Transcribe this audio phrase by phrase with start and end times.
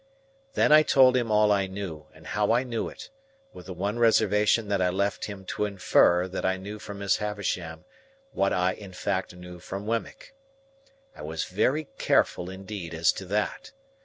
[0.53, 3.11] Then I told him all I knew, and how I knew it;
[3.53, 7.17] with the one reservation that I left him to infer that I knew from Miss
[7.17, 7.85] Havisham
[8.31, 10.33] what I in fact knew from Wemmick.
[11.15, 13.73] I was very careful indeed as to that.